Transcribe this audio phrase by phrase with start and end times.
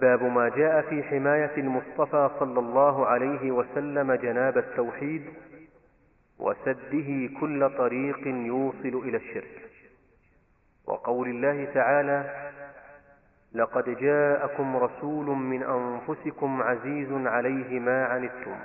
[0.00, 5.24] باب ما جاء في حماية المصطفى صلى الله عليه وسلم جناب التوحيد
[6.38, 9.70] وسده كل طريق يوصل إلى الشرك.
[10.86, 12.50] وقول الله تعالى
[13.52, 18.56] لقد جاءكم رسول من أنفسكم عزيز عليه ما عنتم.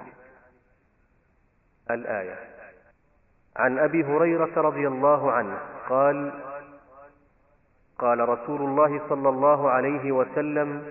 [1.91, 2.35] الآية
[3.55, 5.57] عن أبي هريرة رضي الله عنه
[5.89, 6.31] قال
[7.99, 10.83] قال رسول الله صلى الله عليه وسلم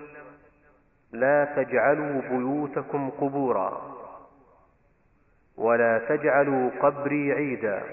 [1.11, 3.95] لا تجعلوا بيوتكم قبورا
[5.57, 7.83] ولا تجعلوا قبري عيدا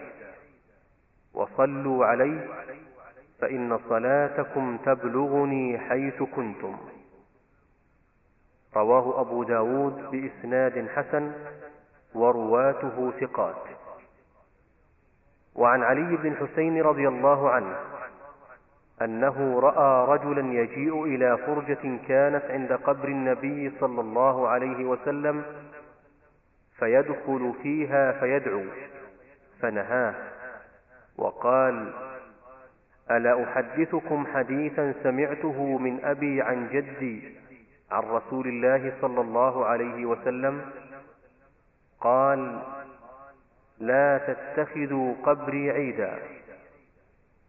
[1.35, 2.49] وصلوا علي
[3.41, 6.77] فإن صلاتكم تبلغني حيث كنتم
[8.77, 11.33] رواه أبو داود بإسناد حسن
[12.15, 13.63] ورواته ثقات.
[15.55, 17.77] وعن علي بن حسين رضي الله عنه
[19.03, 25.45] أنه رأى رجلا يجيء إلى فرجة كانت عند قبر النبي صلى الله عليه وسلم
[26.79, 28.63] فيدخل فيها فيدعو
[29.61, 30.15] فنهاه
[31.17, 31.93] وقال
[33.11, 37.37] ألا أحدثكم حديثا سمعته من أبي عن جدي
[37.91, 40.61] عن رسول الله صلى الله عليه وسلم؟
[42.01, 42.63] قال
[43.79, 46.19] لا تتخذوا قبري عيدا.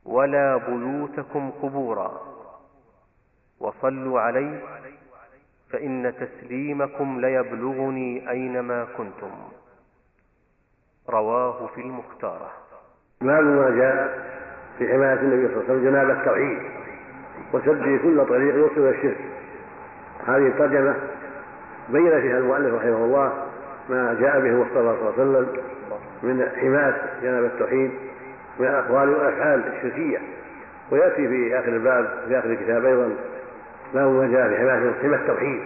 [0.07, 2.21] ولا بيوتكم قبورا.
[3.59, 4.59] وصلوا علي
[5.71, 9.31] فإن تسليمكم ليبلغني أينما كنتم.
[11.09, 12.51] رواه في المختارة
[13.21, 14.27] باب ما جاء
[14.77, 16.59] في حماية النبي صلى الله عليه وسلم جناب التوحيد.
[17.53, 19.17] وسده كل طريق يوصل إلى الشرك.
[20.25, 20.95] هذه الترجمة
[21.89, 23.33] بين فيها المؤلف رحمه الله
[23.89, 25.63] ما جاء به المصطفى صلى الله عليه وسلم
[26.23, 27.91] من حماية جناب التوحيد.
[28.59, 30.17] من الأقوال والأفعال الشركية.
[30.91, 33.09] ويأتي في آخر الباب في آخر الكتاب أيضا
[33.93, 35.61] باب ما جاء في حماية حماية التوحيد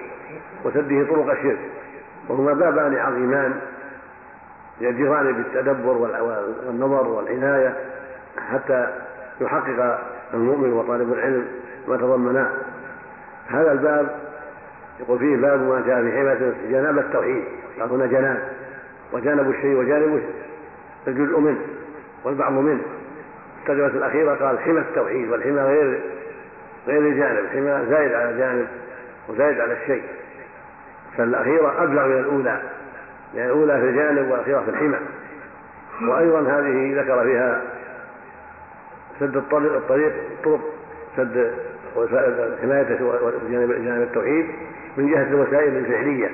[0.66, 1.60] وسده طرق الشرك.
[2.30, 3.60] وهما بابان عظيمان
[4.82, 5.98] يجران بالتدبر
[6.68, 7.76] والنظر والعناية
[8.52, 8.88] حتى
[9.42, 10.00] يحقق
[10.34, 11.46] المؤمن وطالب العلم
[11.88, 12.50] ما تضمناه
[13.48, 14.16] هذا الباب
[15.00, 17.44] يقول فيه باب ما جاء في حماية جناب التوحيد.
[17.80, 18.44] هنا جناب
[19.14, 20.22] وجانب الشيء وجانب
[21.08, 21.62] الجزء منه.
[22.24, 22.82] والبعض منه.
[23.62, 26.00] الترجمة الأخيرة قال حمى التوحيد والحمى غير
[26.88, 28.68] غير الجانب الحمى زايد على جانب
[29.30, 30.04] وزايد على الشيء.
[31.18, 32.62] فالأخيرة أبلغ من الأولى
[33.34, 34.98] لأن الأولى في الجانب والأخيرة في الحمى.
[36.02, 37.62] وأيضا هذه ذكر فيها
[39.20, 40.62] سد الطريق الطريق طرق
[41.18, 41.54] سد
[42.62, 42.98] حماية
[43.50, 44.46] جانب التوحيد
[44.98, 46.30] من جهة الوسائل الفعلية.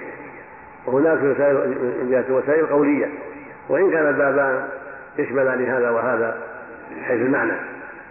[0.86, 1.56] وهناك وسائل
[2.02, 3.09] من جهة الوسائل القولية.
[3.70, 4.68] وإن كان البابان
[5.17, 6.38] يشملان هذا وهذا
[6.91, 7.57] من حيث المعنى؟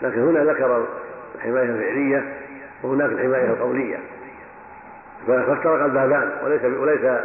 [0.03, 0.87] لكن هنا ذكر
[1.35, 2.35] الحماية الفعلية
[2.83, 3.97] وهناك الحماية القولية.
[5.27, 7.21] فافترق البابان وليس وليس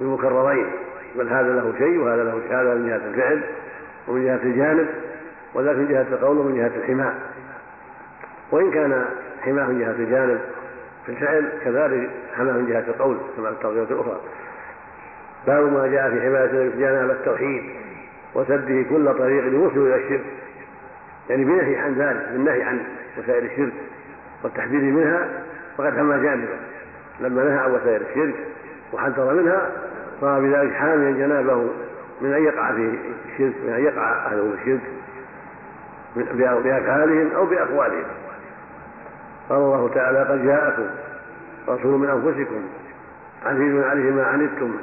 [0.00, 0.66] بمكررين
[1.16, 3.40] بل هذا له شيء وهذا له شيء هذا من جهة الفعل
[4.08, 4.88] ومن جهة الجانب
[5.54, 7.14] وذاك من جهة القول ومن جهة الحماء
[8.50, 9.04] وإن كان
[9.40, 10.40] حماه من جهة الجانب
[11.06, 14.20] في الفعل كذلك حماه من جهة القول كما في الترجمة الأخرى.
[15.46, 17.62] باب ما جاء في حماية جانب التوحيد.
[18.34, 20.24] وسده كل طريق يوصل إلى الشرك.
[21.30, 22.80] يعني بنهي عن ذلك بالنهي عن
[23.18, 23.72] وسائل الشرك
[24.42, 25.28] والتحذير منها
[25.78, 26.56] فقد حمى جانبه
[27.20, 28.34] لما نهى عن وسائل الشرك
[28.92, 29.70] وحذر منها
[30.20, 31.70] صار بذلك حاميا جنابه
[32.20, 32.96] من أن يقع في
[33.32, 34.80] الشرك من أن يقع أهله في الشرك
[36.64, 38.04] بافعالهم أو بأقوالهم.
[39.48, 40.86] قال الله تعالى قد جاءكم
[41.68, 42.62] رسول من أنفسكم
[43.46, 44.74] عزيز عليه ما عنتم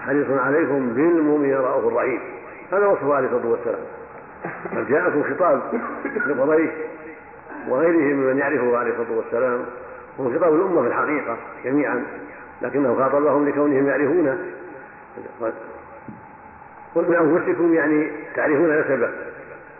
[0.00, 2.20] حريص عليكم بالمؤمنين رؤوف رحيم.
[2.72, 3.80] هذا وصفه عليه الصلاة والسلام.
[4.76, 5.62] قد جاءكم خطاب
[6.26, 6.70] لقريش
[7.68, 9.64] وغيرهم ممن يعرفه عليه الصلاة والسلام
[10.20, 12.04] هو خطاب الأمة في الحقيقة جميعا
[12.62, 14.38] لكنه خاطبهم لكونهم يعرفونه.
[16.94, 19.10] قل من أنفسكم يعني تعرفون نسبه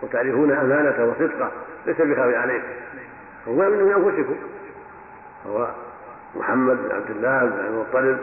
[0.03, 1.51] وتعرفون امانته وصدقه
[1.87, 2.69] ليس بخاف عليكم.
[3.49, 4.37] هو من أنفسكم؟
[5.47, 5.69] هو
[6.37, 8.19] محمد بن عبد الله بن عبد المطلب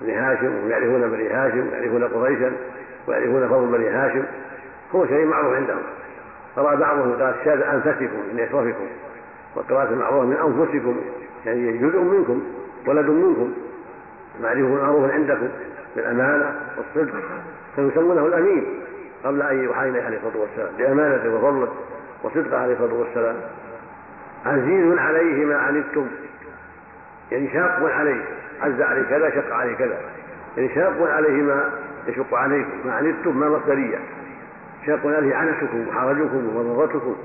[0.00, 2.52] بن هاشم وهم يعرفون بني هاشم ويعرفون قريشا.
[3.08, 4.24] ويعرفون فضل بني هاشم
[4.94, 5.82] هو شيء معروف عندهم.
[6.56, 8.86] قرأ بعضهم قال شاذ أنفسكم من أشرفكم
[9.56, 10.96] وقراءة المعروف من أنفسكم
[11.46, 12.42] يعني جزء منكم
[12.86, 13.52] ولد منكم.
[14.42, 15.48] معرفة معروف عندكم
[15.96, 17.14] بالأمانة والصدق.
[17.76, 18.64] فيسمونه الأمين
[19.24, 21.68] قبل أن يوحى إليه عليه الصلاة والسلام بأمانته وفضله
[22.22, 23.36] وصدقه عليه الصلاة والسلام.
[24.46, 26.06] عزيز عليه ما عنتم.
[27.32, 28.24] يعني شاق عليه
[28.62, 29.98] عز عليه كذا شق عليه كذا.
[30.56, 31.70] يعني شاق عليه ما
[32.08, 33.98] يشق عليكم ما عنتم ما مصدرية.
[34.86, 37.16] شاق عليه عنتكم وحرجكم ومضرتكم.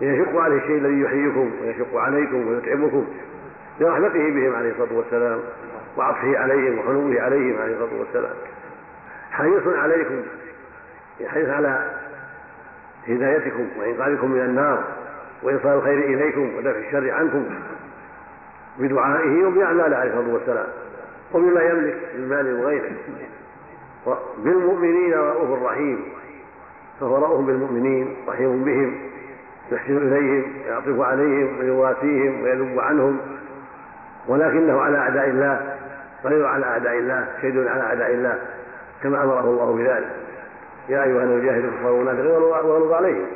[0.00, 3.06] يشق عليه الشيء الذي يحييكم ويشق عليكم ويتعبكم
[3.80, 5.38] لرحمته بهم عليه الصلاة والسلام
[5.96, 8.34] وعطفه عليهم وحنوه عليهم عليه الصلاة والسلام.
[9.30, 10.22] حريص عليكم
[11.26, 11.90] حريص على
[13.08, 14.84] هدايتكم وإنقاذكم من النار
[15.42, 17.44] وإيصال الخير إليكم ودفع الشر عنكم.
[18.78, 20.66] بدعائه وبأعماله عليه الصلاة والسلام.
[21.32, 22.90] وبما يملك من مال وغيره.
[24.38, 26.04] بالمؤمنين رؤوف رحيم.
[27.00, 28.94] فهو رؤوف بالمؤمنين رحيم بهم
[29.72, 33.18] يحسن إليهم ويعطف عليهم ويواسيهم ويذب عنهم.
[34.28, 35.76] ولكنه على أعداء الله
[36.24, 38.38] غير على أعداء الله شهيد على أعداء الله
[39.02, 40.10] كما أمره الله بذلك.
[40.88, 43.26] يا أيها الناس الكفار والمنافقين واغلظ عليهم.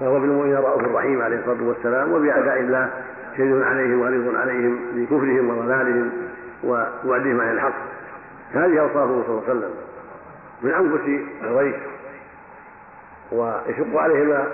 [0.00, 2.90] فهو بالمؤمنين رؤوف رحيم عليه الصلاة والسلام وبأعداء الله
[3.36, 6.10] شهيد عليهم وغليظ عليهم بكفرهم وضلالهم
[6.64, 7.74] ووعدهم عن الحق.
[8.52, 9.70] هذه أوصافه صلى الله عليه وسلم.
[10.62, 11.74] من أنفس قريش
[13.32, 14.46] ويشق عليهم ما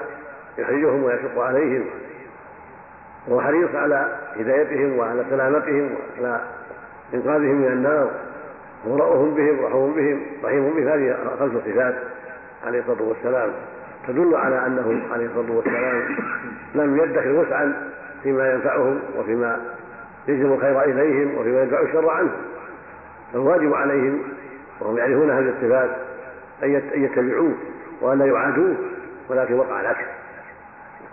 [0.58, 1.84] يحرجهم ويشق عليهم
[3.28, 5.90] وهو حريص على هدايتهم وعلى سلامتهم
[6.20, 6.40] وعلى
[7.14, 8.10] إنقاذهم من النار
[8.86, 11.94] ورؤوف بهم رحوم بهم رحيم بهم هذه خمس صفات
[12.66, 13.50] عليه الصلاة والسلام.
[14.08, 16.16] تدل على أنه عليه الصلاة والسلام
[16.74, 17.90] لم يدخر وسعا
[18.22, 19.60] فيما ينفعهم وفيما
[20.28, 22.32] يجلب الخير إليهم وفيما يدفع الشر عنهم.
[23.32, 24.22] فالواجب عليهم
[24.80, 25.90] وهم يعرفون هذه الصفات
[26.62, 27.54] أن يتبعوه
[28.00, 28.76] وأن يعادوه
[29.28, 30.04] ولكن وقع العكس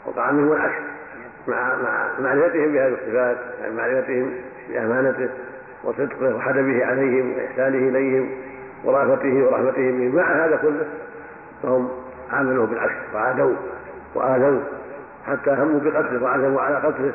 [0.05, 0.81] وقع منهم العكس.
[1.47, 4.31] مع مع معرفتهم بهذه الصفات مع معرفتهم
[4.69, 5.29] بأمانته
[5.83, 8.29] وصدقه وحدبه عليهم وإحسانه إليهم
[8.83, 10.85] ورأفته ورحمته بهم مع هذا كله
[11.63, 11.89] فهم
[12.31, 13.55] عاملوه بالعكس وعادوه
[14.15, 14.61] وآذوه
[15.27, 17.13] حتى هموا بقتله وعزموا على قتله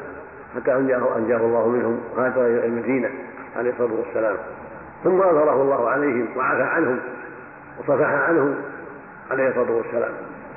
[0.57, 3.11] حتى أنجاه, أنجاه الله منهم وهاجر إلى المدينة
[3.57, 4.37] عليه الصلاة والسلام.
[5.05, 7.01] ثم أظهره الله عليهم وعفى عنهم
[7.79, 8.55] وصفح عنهم
[9.31, 10.13] عليه الصلاة والسلام.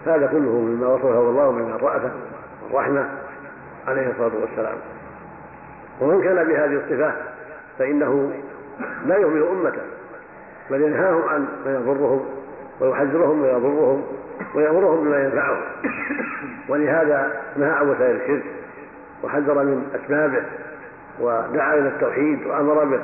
[0.06, 2.12] هذا كله مما وصفه الله من الرأفة
[2.72, 3.10] والرحمة
[3.88, 4.75] عليه الصلاة والسلام.
[6.01, 7.16] ومن كان بهذه الصفات
[7.80, 8.31] فإنه
[9.06, 9.81] لا يهمل أمته
[10.72, 12.25] بل ينهاهم عن ما يضرهم
[12.80, 14.04] ويحذرهم ما يضرهم
[14.56, 15.62] ويأمرهم بما ينفعهم.
[16.69, 18.44] ولهذا نهى عن وسائل الشرك
[19.24, 20.44] وحذر من أسبابه
[21.19, 23.00] ودعا إلى التوحيد وأمر به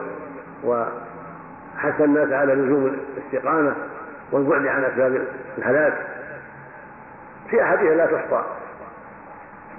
[1.79, 3.75] وحث الناس على لزوم الاستقامة
[4.31, 5.21] والبعد عن أسباب
[5.57, 5.93] الهلاك.
[7.49, 8.43] في أحاديث لا تحصى.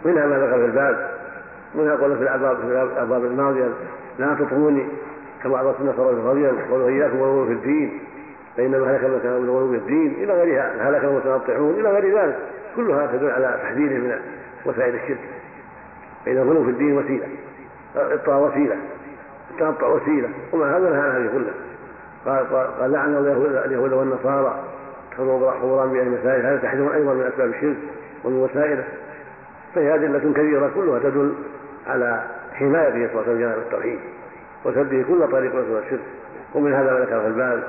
[0.05, 1.11] منها ما ذكر في الباب
[1.75, 3.69] منها قول في الأبواب في الأبواب الماضية
[4.19, 4.87] لا تطغوني
[5.43, 8.01] كما أضرت النصارى مريم قالوا إياكم والغلو في الدين
[8.57, 12.37] فإنما هلك من كان في الدين إلى غيرها هلك المتنطعون إلى غير ذلك.
[12.77, 14.21] كلها تدل على تحذيره من
[14.67, 15.21] وسائل الشرك.
[16.27, 17.27] فإن الغلو في الدين وسيلة
[17.97, 18.77] الإبطاء وسيلة
[19.51, 21.70] التنطع وسيلة وما هذا نهى عن هذه كلها.
[22.27, 22.47] قال
[22.81, 23.17] قال لعن
[23.67, 24.65] اليهود والنصارى.
[25.13, 27.77] اتخذوا قبوران بأي مسائل هذا تحذير أيضا من أسباب الشرك
[28.25, 28.85] ومن وسائله.
[29.75, 31.35] فهي أدلة كثيرة كلها تدل
[31.87, 32.23] على
[32.53, 33.99] حمايته صلى الله عليه وسلم التوحيد
[34.65, 36.01] وسده كل طريق وسوى الشرك.
[36.55, 37.63] ومن هذا ما ذكر في الباب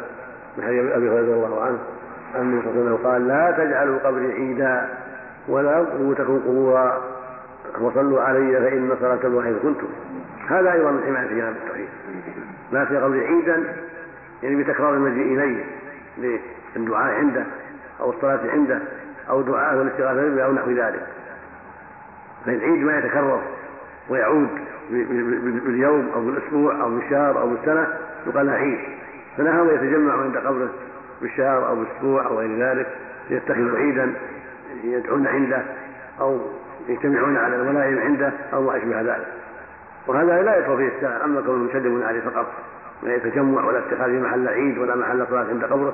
[0.58, 1.78] من حديث أبي هريرة رضي الله عنه
[2.36, 4.90] عن النبي صلى الله عليه وسلم قال لا تجعلوا قبري عيدا
[5.48, 7.02] ولا بيوتكم قبورا.
[7.82, 9.88] وصلوا علي فإن صلاه الواحد كنتم.
[10.48, 11.88] هذا أيضا من حماية جناب التوحيد
[12.72, 13.64] لا في قبري عيدا
[14.44, 15.64] يعني بتكرار المجيء إليه
[16.76, 17.46] للدعاء عنده
[18.00, 18.80] أو الصلاة عنده
[19.30, 21.08] أو دعاء والاستغاثة به أو نحو ذلك.
[22.46, 23.42] فالعيد ما يتكرر
[24.10, 24.50] ويعود
[25.66, 27.88] باليوم أو بالأسبوع أو بالشهر أو بالسنة
[28.28, 28.80] يقال عيد.
[29.38, 30.70] فنهاهم يتجمعوا عند قبره
[31.22, 32.88] بالشهر أو بالأسبوع أو غير ذلك
[33.30, 34.14] ليتخذوا عيدا
[34.84, 35.62] يدعون عنده
[36.20, 36.40] أو
[36.88, 39.28] يجتمعون على الولائم عنده أو ما أشبه ذلك.
[40.08, 42.48] وهذا لا يدخل فيه السلام أما كونه يسلمون عليه فقط.
[43.04, 45.94] من يتجمع ولا اتخاذ محل عيد ولا محل صلاة عند قبره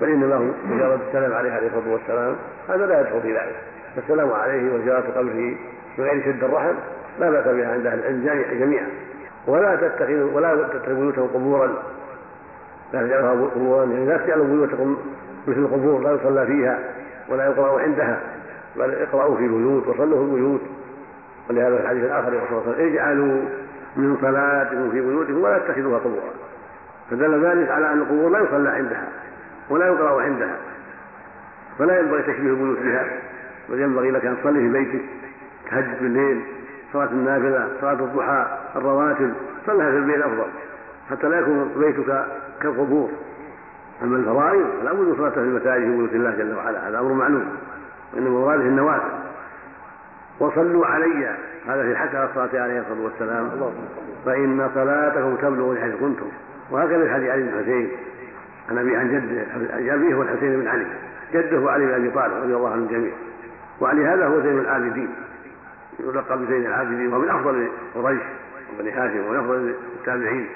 [0.00, 2.36] بل إنما هو مجرد السلام عليه عليه الصلاة والسلام.
[2.68, 3.56] هذا لا يدخل في ذلك.
[3.96, 5.56] فالسلام عليه وزيارة قبره
[5.98, 6.74] بغير شد الرحم
[7.20, 8.86] لا بأس بها عند أهل العلم جميعا.
[9.46, 11.66] ولا تتخذوا ولا تتخذوا بيوتهم قبورا.
[12.92, 13.84] لا تجعلها قبورا.
[13.84, 14.96] يعني لا تجعلوا بيوتكم
[15.48, 16.78] مثل القبور لا يصلى فيها
[17.28, 18.20] ولا يقرأ عندها
[18.76, 20.60] بل اقرأوا في البيوت وصلوا في البيوت.
[21.50, 23.40] ولهذا الحديث الآخر يقول صلى الله عليه وسلم اجعلوا
[23.98, 26.32] من صلاتكم في بيوتكم ولا تتخذوها قبورا.
[27.10, 29.08] فدل ذلك على أن القبور لا يصلى عندها
[29.70, 30.56] ولا يقرأ عندها
[31.78, 33.06] فلا ينبغي تشبيه البيوت بها
[33.68, 35.04] بل ينبغي لك أن تصلي في بيتك
[35.70, 36.42] تهجد بالليل
[36.92, 39.32] صلاة النافلة صلاة الضحى الرواتب
[39.66, 40.46] صلها في البيت أفضل
[41.10, 42.24] حتى لا يكون بيتك
[42.62, 43.10] كالقبور.
[44.02, 47.48] أما الفرائض فلا بد صلاة في المساجد في بيوت الله جل وعلا هذا أمر معلوم
[48.14, 49.17] وإنما مراده النوافل.
[50.40, 51.36] وصلوا علي.
[51.66, 53.50] هذا في على الصلاة عليه الصلاة والسلام.
[54.24, 56.26] فإن صلاتكم تبلغ حيث كنتم.
[56.70, 57.90] وهكذا في حديث علي بن حسين
[58.70, 60.86] عن أبي عن جده أبيه هو الحسين بن علي.
[61.34, 63.12] جده علي بن أبي طالب رضي الله عنه الجميع
[63.80, 65.14] وعلي هذا هو زين العابدين.
[66.00, 68.20] يلقب بزين العابدين وهو من أفضل قريش
[68.78, 70.48] بني هاشم ويفضل التابعين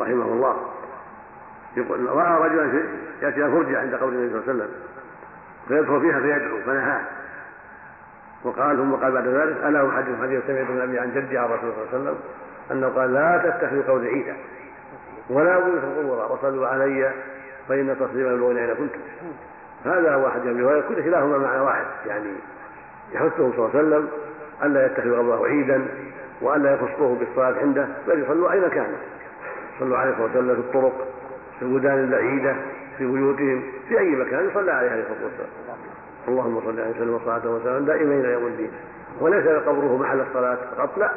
[0.00, 0.56] رحمه الله.
[1.76, 2.82] يقول رأى رجلا
[3.22, 4.68] يأتي فرجة عند قول النبي صلى الله عليه وسلم
[5.68, 7.00] فيدخل فيها فيدعو فنهاه.
[8.44, 11.72] وقال ثم قال بعد ذلك ألا احدث حديث سمعت من ابي عن جدي عن الرسول
[11.74, 12.18] صلى الله عليه وسلم
[12.70, 14.36] أنه قال لا تتخذوا قول عيدا
[15.30, 17.12] ولا بيوت قبورا وصلوا علي
[17.68, 19.00] فإن تصليم يبلغني اين كنتم
[19.84, 22.30] هذا هو ابي هريره كل كلاهما معنى واحد يعني
[23.12, 24.08] يحثه صلى الله عليه وسلم
[24.62, 25.86] الا يتخذ قبره عيدا
[26.40, 28.92] والا يخصوه بالصلاة عنده بل يصلوا اين كان
[29.80, 31.06] صلوا عليه صلى الله عليه وسلم في الطرق
[31.58, 32.54] في البلدان البعيدة
[32.98, 35.69] في بيوتهم في أي مكان يصلى عليه عليه الصلاة والسلام.
[36.28, 38.70] اللهم صل عليه وسلم وصلاه وسلام دائما إلى يوم الدين.
[39.20, 41.10] وليس قبره محل الصلاة فقط لا.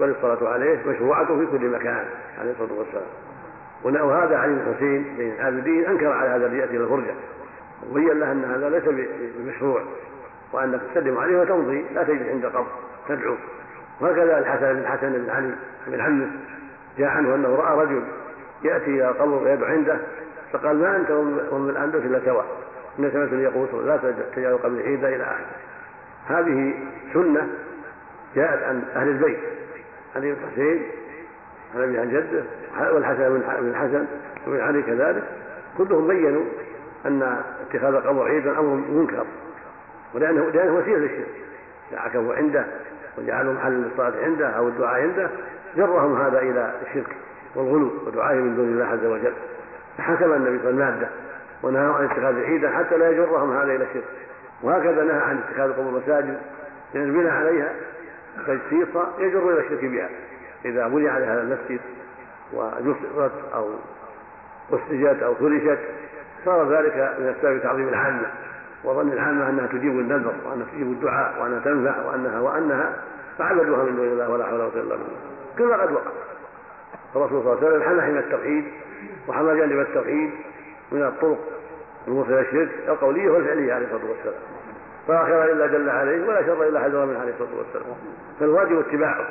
[0.00, 2.04] بل الصلاه عليه مشروعة في كل مكان
[2.40, 4.08] عليه الصلاة والسلام.
[4.08, 7.14] وهذا علي الحسين بن العابدين أنكر على هذا الذي ياتي إلى الفرجة.
[7.90, 8.84] وبين له أن هذا ليس
[9.38, 9.82] بمشروع.
[10.52, 12.66] وانك تسلم عليه وتمضي لا تجلس عند القبر
[13.08, 13.34] تدعو.
[14.00, 15.54] وهكذا الحسن بن الحسن بن علي
[15.86, 16.30] بن حمد
[16.98, 18.02] جاء عنه أنه رأى رجل
[18.64, 19.98] يأتي إلى قبر ويدعو عنده
[20.52, 21.10] فقال ما أنت
[21.50, 22.46] ومن الأندلس إلا سواء
[22.98, 25.46] إن سمعت يقول لا تجعلوا قبل عيدا إلى آخره.
[26.26, 26.74] هذه
[27.14, 27.48] سنة
[28.36, 29.38] جاءت عن أهل البيت.
[30.16, 30.82] علي بن الحسين
[31.74, 32.42] عن ابي عن جده
[32.92, 34.06] والحسن بن الحسن
[34.46, 35.22] وبن علي كذلك.
[35.78, 36.44] كلهم بينوا
[37.06, 39.26] أن اتخاذ القبر عيدا أمر منكر.
[40.14, 41.28] ولأنه لأنه وسيلة للشرك.
[41.92, 42.64] عكفوا عنده
[43.18, 45.30] وجعلوا محل للصلاة عنده أو الدعاء عنده
[45.76, 47.16] جرهم هذا إلى الشرك
[47.54, 49.32] والغلو ودعائه من دون الله عز وجل.
[49.98, 51.08] فحكم النبي صلى الله عليه وسلم
[51.62, 54.04] ونهى عن اتخاذ عيدا حتى لا يجرهم هذا إلى الشرك
[54.62, 56.38] وهكذا نهى عن اتخاذ قبور المساجد
[56.94, 57.72] لأن البناء عليها
[58.46, 60.08] تجسيصا يجر إلى الشرك بها.
[60.64, 61.80] إذا بني على هذا المسجد
[62.52, 63.70] وجسرت أو
[64.72, 65.78] اسجت أو فرشت
[66.44, 68.26] صار ذلك من أسباب تعظيم العامه
[68.84, 72.92] وظن العامه أنها تجيب النذر وأنها تجيب الدعاء وأنها تنفع وأنها وأنها
[73.38, 75.18] فعبدوها من دون الله ولا حول ولا قوة إلا بالله.
[75.58, 76.10] كما قد وقع.
[77.16, 78.64] الرسول صلى الله عليه وسلم حمى حمى التوحيد
[79.28, 80.30] وحمى جانب التوحيد.
[80.92, 81.38] من الطرق
[82.08, 84.34] الموصله الشرك القولية والفعلية عليه الصلاة والسلام.
[85.08, 87.96] فلا خير إلا دل عليه ولا شر إلا حذر منه عليه الصلاة والسلام.
[88.40, 89.28] فالواجب اتباعه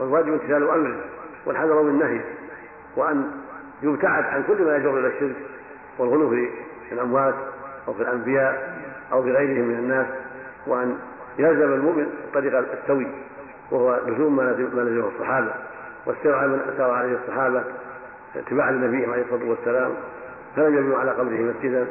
[0.00, 0.96] والواجب امتثال أمره
[1.46, 2.24] والحذر من نهيه
[2.96, 3.30] وأن
[3.82, 5.36] يبتعد عن كل ما يجر إلى الشرك
[5.98, 6.48] والغلو في
[6.92, 7.34] الأموات
[7.88, 8.78] أو في الأنبياء
[9.12, 10.06] أو في غيرهم من الناس
[10.66, 10.98] وأن
[11.38, 13.06] يلزم المؤمن الطريق السوي
[13.70, 15.52] وهو لزوم ما لزمه الصحابة
[16.06, 17.64] والسير على من سار عليه الصحابة
[18.36, 19.90] اتباعا لنبيهم عليه الصلاة والسلام
[20.56, 21.86] فلم يبنوا على قبره مسجدا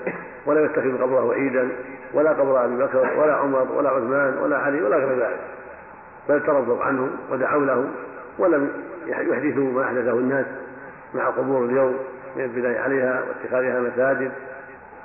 [0.46, 1.70] ولا يتخذوا قبره عيدا
[2.14, 5.40] ولا قبر أبي بكر ولا عمر ولا عثمان ولا علي ولا غير ذلك.
[6.30, 7.90] بل ترضوا عنه ودعوا له
[8.38, 8.72] ولم
[9.06, 10.46] يحدثوا ما أحدثه الناس
[11.14, 12.00] مع قبور اليوم
[12.36, 14.32] من البناء عليها واتخاذها مساجد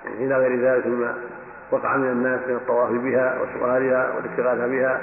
[0.06, 1.14] إلى غير ذلك مما
[1.70, 5.00] وقع من الناس من الطواف بها وسؤالها والاستغاثه بها.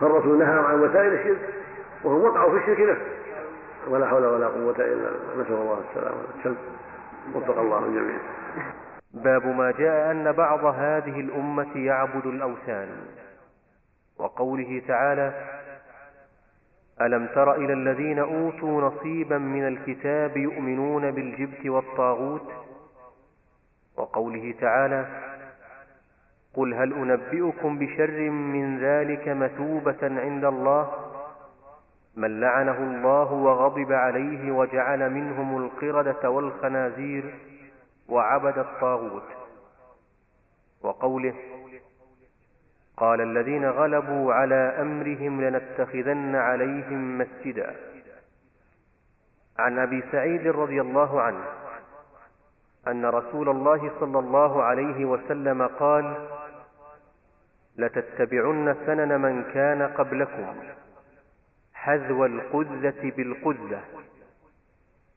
[0.00, 1.38] فالرسول نهى عن وسائل الشرك
[2.04, 3.04] وهم وقعوا في الشرك نفسه.
[3.88, 5.42] ولا حول ولا قوة إلا بالله.
[5.42, 6.56] نسأل الله السلامة والسلام.
[7.34, 8.18] وفق الله الجميع
[9.14, 12.88] باب ما جاء أن بعض هذه الأمة يعبد الأوثان.
[14.18, 15.32] وقوله تعالى
[17.00, 22.52] ألم تر إلى الذين أوتوا نصيبا من الكتاب يؤمنون بالجبت والطاغوت؟
[23.96, 25.06] وقوله تعالى
[26.54, 31.13] قل هل أنبئكم بشر من ذلك مثوبة عند الله؟
[32.16, 37.34] من لعنه الله وغضب عليه وجعل منهم القردة والخنازير
[38.08, 39.28] وعبد الطاغوت.
[40.82, 41.34] وقوله
[42.96, 47.76] قال الذين غلبوا على أمرهم لنتخذن عليهم مسجدا.
[49.58, 51.44] عن أبي سعيد رضي الله عنه
[52.88, 56.28] أن رسول الله صلى الله عليه وسلم قال
[57.76, 60.56] لتتبعن سنن من كان قبلكم
[61.84, 63.80] حذو القذة بالقذة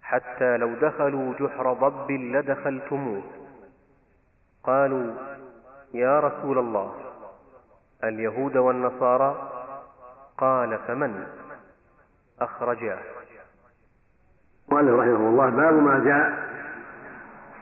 [0.01, 3.23] حتى لو دخلوا جحر ضب لدخلتموه.
[4.63, 5.13] قالوا
[5.93, 6.93] يا رسول الله
[8.03, 9.51] اليهود والنصارى؟
[10.37, 11.27] قال فمن؟
[12.41, 12.99] أخرجاه.
[14.71, 16.47] قال رحمه الله باب ما جاء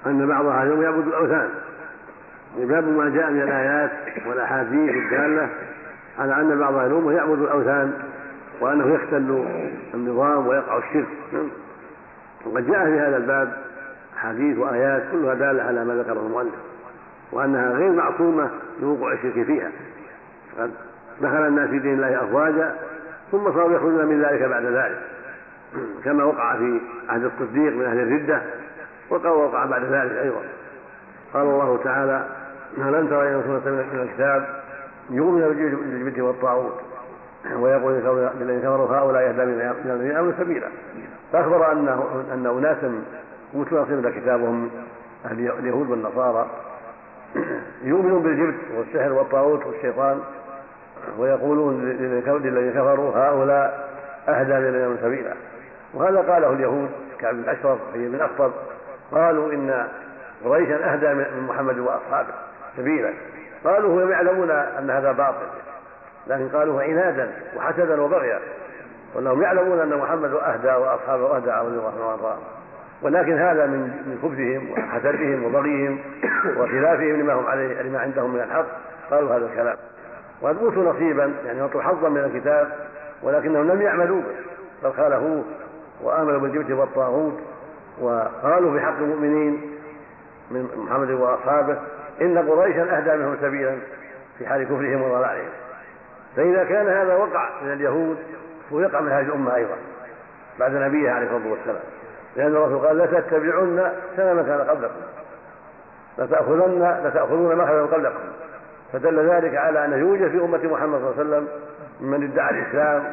[0.05, 1.49] أن بعض أهل اليوم يعبد الأوثان.
[2.57, 5.49] باب ما جاء من الآيات والأحاديث الدالة
[6.17, 8.14] على أن بعض أهل الأمة يعبد الأوثان.
[8.61, 9.45] وأنه يختل
[9.93, 11.07] النظام ويقع الشرك.
[12.45, 13.57] وقد جاء في هذا الباب
[14.17, 16.53] أحاديث وآيات كلها دالة على ما ذكره المؤلف
[17.31, 18.49] وأنها غير معصومة
[18.81, 19.71] لوقوع الشرك فيها.
[20.59, 20.71] قد
[21.21, 22.75] دخل الناس في دين الله أفواجا
[23.31, 25.01] ثم صاروا يخرجون من ذلك بعد ذلك.
[26.03, 28.41] كما وقع في عهد الصديق من أهل الردة
[29.09, 30.41] وقع بعد ذلك أيضا.
[31.33, 32.25] قال الله تعالى
[32.81, 34.63] هل أنت رأي من الكتاب
[35.09, 36.81] يؤمن بالجبت والطاغوت
[37.53, 37.93] ويقول
[38.39, 40.67] للذين كفروا هؤلاء يهدى من الذين امنوا سبيلا.
[41.33, 43.03] فأخبر انه أن اناسا
[43.55, 44.69] اوتوا نصيب كتابهم
[45.25, 46.47] أهل اليهود والنصارى
[47.83, 50.19] يؤمنون بالجبت والسحر والطاغوت والشيطان
[51.17, 53.89] ويقولون للذين كفروا هؤلاء
[54.29, 55.33] أهدى من الذين امنوا سبيلا.
[55.93, 58.51] وهذا قاله اليهود كعب بن اشرف وحي بن أخطب.
[59.11, 59.87] قالوا إن
[60.45, 62.33] قريشا أهدى من محمد وأصحابه
[62.77, 63.13] سبيلا.
[63.63, 65.45] قالوا هم يعلمون أن هذا باطل.
[66.27, 68.39] لكن قالوا عنادا وحسدا وبغيا
[69.15, 72.37] وأنهم يعلمون أن محمد أهدى وأصحابه أهدى رضي الله عنهم
[73.01, 75.99] ولكن هذا من من خبثهم وحسدهم وبغيهم
[76.57, 78.65] وخلافهم لما هم عليه لما عندهم من الحق
[79.11, 79.77] قالوا هذا الكلام.
[80.41, 82.71] وقد أوتوا نصيبا يعني اعطوا حظا من الكتاب
[83.23, 84.35] ولكنهم لم يعملوا به.
[84.83, 85.43] بل خالفوه
[86.01, 87.39] وآمنوا بالجبت والطاغوت
[88.01, 89.61] وقالوا في حق المؤمنين
[90.51, 91.77] من محمد وأصحابه
[92.21, 93.75] إن قريشا أهدى منهم سبيلا
[94.37, 95.49] في حال كفرهم وضلالهم.
[96.35, 98.17] فإذا كان هذا وقع من اليهود
[98.69, 99.75] فيقع من هذه الأمة أيضا
[100.59, 101.83] بعد نبيه عليه الصلاة والسلام.
[102.35, 105.01] لأن الرسول قال لتتبعن سنة كان قبلكم
[106.17, 108.19] لتأخذن لتأخذون ما أخذ قبلكم.
[108.93, 111.47] فدل ذلك على أنه يوجد في أمة محمد صلى الله عليه وسلم
[112.01, 113.03] من ادعى الإسلام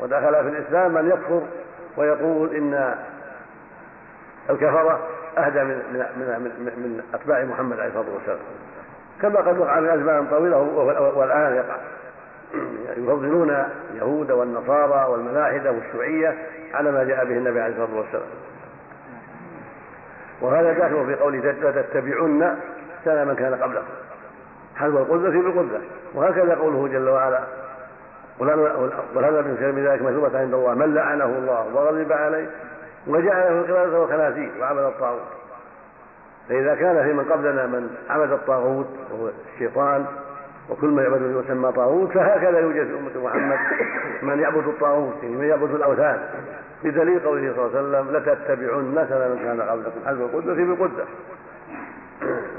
[0.00, 1.42] ودخل في الإسلام من يكفر
[1.96, 2.94] ويقول إن
[4.50, 5.00] الكفرة
[5.38, 8.38] أهدى من من من, من, من أتباع محمد عليه الصلاة والسلام.
[9.22, 10.58] كما قد وقع من أزمان طويلة
[11.16, 11.76] والآن يقع.
[12.96, 16.34] يفضلون اليهود والنصارى والملاحدة والشيوعية
[16.74, 18.28] على ما جاء به النبي عليه الصلاة والسلام.
[20.40, 22.56] وهذا داخل في قوله لتتبعن
[23.04, 23.94] سنة من كان قبلكم
[24.76, 25.80] حذو القدرة بالقدرة
[26.14, 27.40] وهكذا قوله جل وعلا
[28.40, 32.46] من خير من ذلك مثوبة عند الله من لعنه الله وغضب عليه
[33.06, 35.20] وجعل له القردة والخنازير وعبد الطاغوت
[36.48, 40.06] فإذا كان في من قبلنا من عبد الطاغوت وهو الشيطان
[40.70, 43.58] وكل ما يعبد يسمى طاغوت فهكذا يوجد في أمة محمد
[44.22, 46.18] من يعبد الطاغوت من يعبد الأوثان.
[46.84, 50.54] بدليل قوله صلى الله عليه وسلم لتتبعن مثل من كان قبلكم حسب القدة.
[50.54, 51.04] بالقدة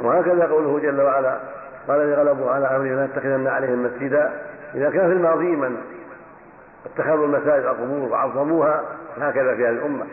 [0.04, 1.38] وهكذا قوله جل وعلا
[1.88, 4.32] قال الذي غلبوا على أمرهم لنتخذن عليهم مسجدا.
[4.76, 5.78] إذا كان في الماضي من
[6.86, 8.84] اتخذوا المساجد القبور وعظموها
[9.18, 10.06] هكذا في هذه الأمة.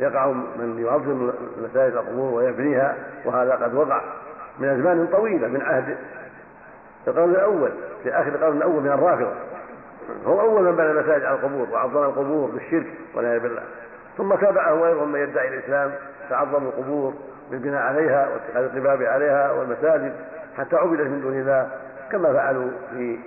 [0.00, 1.30] يقع من يعظم
[1.64, 4.00] مساجد القبور ويبنيها وهذا قد وقع
[4.58, 5.96] من أزمان طويلة من عهد
[7.08, 7.70] القرن الأول
[8.02, 9.32] في آخر القرن الأول من الرافضة.
[10.26, 13.62] هو أول من بنى مساجد على القبور وعظم القبور بالشرك والعياذ بالله.
[14.18, 15.92] ثم تابعه غيرهم من يدعي الإسلام
[16.30, 17.14] فعظموا القبور
[17.50, 20.12] بالبناء عليها واتخاذ القباب عليها والمساجد
[20.56, 21.70] حتى عبدت من دون الله
[22.12, 23.18] كما فعلوا في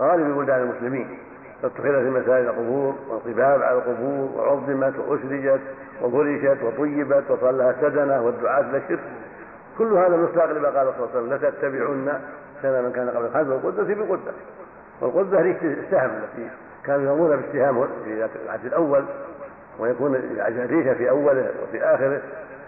[0.00, 1.18] غالب بلدان المسلمين.
[1.62, 5.60] فاتخذت المساجد قبور والقباب على القبور وعظمت واسرجت
[6.02, 9.00] وفرشت وطيبت وصار لها سدنة والدعاة إلى الشرك
[9.78, 12.20] كل هذا مصداق لما قال صلى الله عليه وسلم لتتبعن
[12.62, 14.32] سنة من كان قبل الحج والقدة بقدة
[15.00, 16.50] والقدة هي السهم التي
[16.84, 19.04] كانوا يرمون بالسهام في العهد الأول
[19.78, 22.20] ويكون الريشة في أوله وفي آخره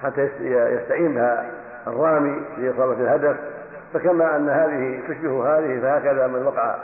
[0.03, 1.51] حتى يستعين بها
[1.87, 3.37] الرامي لإصابة الهدف.
[3.95, 6.75] فكما أن هذه تشبه هذه فهكذا من وقع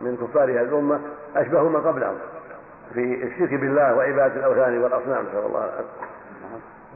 [0.00, 1.00] من كفار هذه الأمة
[1.36, 2.14] أشبه من قبلهم
[2.94, 6.04] في الشرك بالله وعبادة الأوثان والأصنام نسأل الله العافية.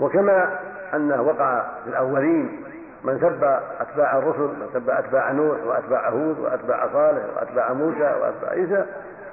[0.00, 0.58] وكما
[0.94, 2.64] أنه وقع في الأولين
[3.04, 3.44] من سب
[3.80, 8.84] أتباع الرسل من سب أتباع نوح وأتباع هود وأتباع صالح وأتباع موسى وأتباع عيسى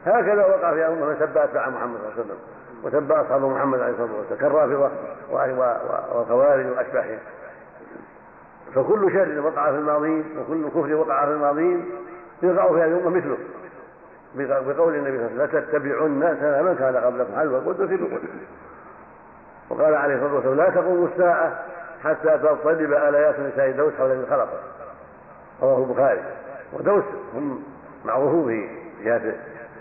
[0.05, 2.37] هكذا وقع في أمة من سب أتباع محمد صلى الله عليه وسلم
[2.83, 4.89] وسب أصحاب محمد عليه الصلاة والسلام كالرافضة
[6.11, 7.19] والخوارج وأشباههم
[8.75, 11.85] فكل شر وقع في الماضين وكل كفر وقع في الماضين
[12.43, 13.37] يقع في هذه الأمة مثله.
[14.35, 18.29] بقول النبي صلى الله عليه وسلم لتتبعن سنة من كان قبلكم حلوى القدس بالقدس
[19.69, 21.59] وقال عليه الصلاة والسلام لا تقوم الساعة
[22.03, 24.59] حتى تضطرب آليات نساء دوس حول الخلقة
[25.61, 26.23] رواه البخاري
[26.73, 27.03] ودوس
[27.33, 27.63] هم
[28.05, 28.69] معروفون في
[29.03, 29.33] جهة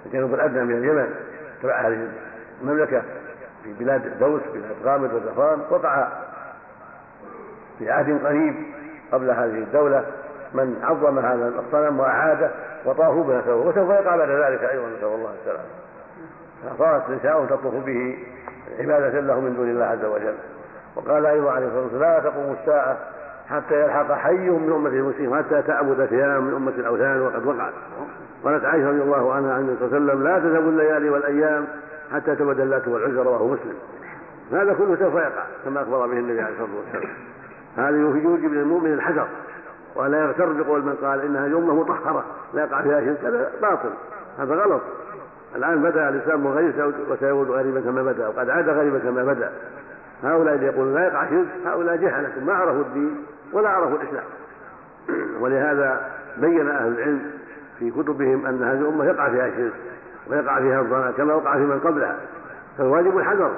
[0.07, 1.15] الجنوب الأدنى من اليمن.
[1.63, 2.09] تبع هذه
[2.63, 3.03] المملكة.
[3.65, 6.09] في بلاد دوس بلاد غامد وزفران وقع
[7.79, 8.55] في عهد قريب
[9.13, 10.05] قبل هذه الدولة
[10.55, 12.51] من عظم هذا الصنم وأعاده
[12.85, 15.65] وطافوا نسأل وسوف يقع بعد ذلك أيضا نسأل الله السلامة.
[16.77, 18.19] فصارت نساء تطوف به
[18.79, 20.35] عبادة له من دون الله عز وجل.
[20.97, 22.99] وقال أيضا عليه الصلاة والسلام لا تقوم الساعة
[23.49, 27.73] حتى يلحق حي من أمة المسلمين حتى تعبد ثياب من أمة الأوثان وقد وقعت.
[28.45, 31.67] قالت عائشة رضي الله عنها عن النبي صلى الله عليه وسلم لا تذهب الليالي والأيام
[32.13, 33.75] حتى تبدل اللات والعزى رواه مسلم.
[34.53, 37.15] هذا كله سوف يقع كما أخبر به النبي عليه الصلاة والسلام.
[37.77, 39.27] هذا يوجب للمؤمن الحذر
[39.97, 43.91] ولا يغتر بقول من قال ان هذه امه مطهرة لا يقع فيها شرك هذا باطل
[44.39, 44.83] هذا غلط.
[45.57, 49.53] الآن بدأ الإسلام غير وسيعود غريبا كما بدأ وقد عاد غريبا كما بدأ.
[50.25, 53.17] هؤلاء اللي يقولون لا يقع شرك هؤلاء جهلة ما عرفوا الدين
[53.53, 54.25] ولا عرفوا الإسلام.
[55.43, 57.31] ولهذا بين أهل العلم
[57.79, 59.73] في كتبهم أن هذه الأمة يقع فيها شرك
[60.31, 62.17] ويقع فيها الضلال كما وقع في من قبلها
[62.79, 63.51] فالواجب الحذر.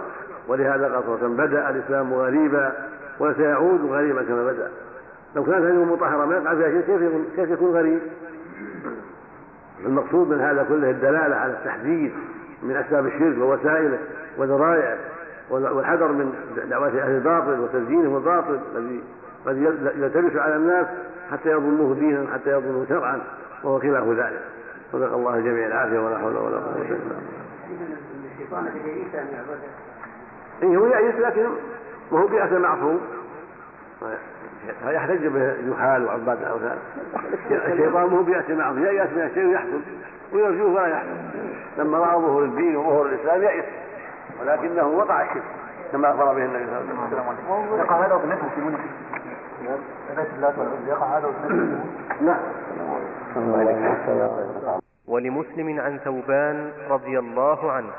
[0.49, 2.73] ولهذا قال بدأ الإسلام غريبا
[3.21, 4.71] وسيعود غريبا كما بدأ.
[5.37, 8.01] لو كانت هذه مطهرة ما يقع فيها شيء كيف كيف يكون غريب؟
[9.87, 12.13] المقصود من هذا كله الدلالة على التحذير
[12.63, 13.99] من أسباب الشرك ووسائله
[14.39, 14.97] وذرائعه
[15.51, 16.35] والحذر من
[16.71, 19.03] دعوات أهل الباطل وتزيينهم الباطل الذي
[19.47, 19.57] قد
[19.97, 20.87] يلتبس على الناس
[21.33, 23.21] حتى يظنوه دينا حتى يظنوه شرعا
[23.63, 24.43] وهو خلاف ذلك.
[24.93, 27.21] صدق الله جميع العافية ولا حول ولا قوة إلا بالله.
[28.35, 28.69] الشيطان
[30.77, 31.47] هو يأيس لكن
[32.13, 33.01] ما هو بيأس معصوم
[34.87, 36.79] يحتج به يحال وعباد الأوثان.
[37.51, 38.85] الشيطان مو بيأس معصوم.
[38.85, 39.81] يأيس من الشيء ويحصل
[40.33, 41.09] ويرجوه فلا يحصل
[41.79, 43.65] لما رأى ظهور الدين وظهور الإسلام يأس
[44.41, 45.43] ولكنه وقع الشرك
[45.93, 47.79] كما أخبر به النبي صلى الله عليه وسلم.
[47.79, 48.77] يقع هذا وبنفسه في منى.
[50.87, 51.33] يقع هذا
[52.21, 52.37] لا
[55.07, 57.93] ولمسلم عن ثوبان رضي الله عنه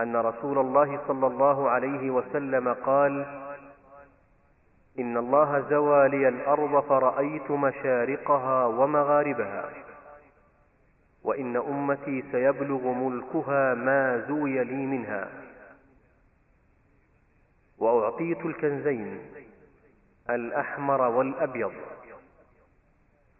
[0.00, 3.26] أن رسول الله صلى الله عليه وسلم قال
[4.98, 9.64] إن الله زوى لي الأرض فرأيت مشارقها ومغاربها.
[11.24, 15.28] وإن أمتي سيبلغ ملكها ما زوي لي منها.
[17.78, 19.20] واعطيت الكنزين
[20.30, 21.72] الأحمر والأبيض.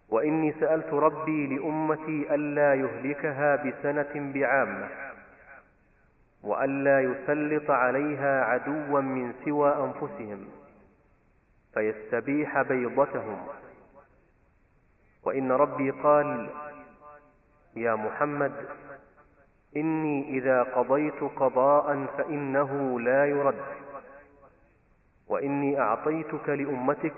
[0.09, 4.89] وإني سألت ربي لأمتي ألا يهلكها بسنة بعامة
[6.43, 10.49] وألا يسلط عليها عدوا من سوى أنفسهم
[11.75, 13.47] فيستبيح بيضتهم.
[15.23, 16.51] وإن ربي قال
[17.77, 18.53] يا محمد
[19.77, 23.63] إني إذا قضيت قضاء فإنه لا يرد
[25.29, 27.15] وإني أعطيتك لأمتك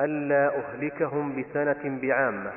[0.00, 2.52] ألا أهلكهم بسنة بعامة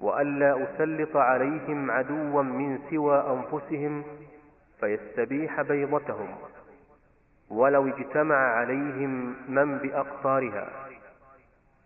[0.00, 4.04] وألا أسلط عليهم عدوا من سوى أنفسهم
[4.80, 6.34] فيستبيح بيضتهم
[7.50, 10.68] ولو اجتمع عليهم من بأقطارها